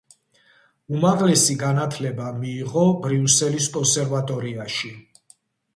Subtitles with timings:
[0.95, 4.93] უმაღლესი განათლება მიიღო ბრიუსელის კონსერვატორიაში.